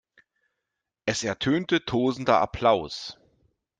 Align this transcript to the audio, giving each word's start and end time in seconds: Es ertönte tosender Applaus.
Es 1.05 1.23
ertönte 1.23 1.85
tosender 1.85 2.41
Applaus. 2.41 3.19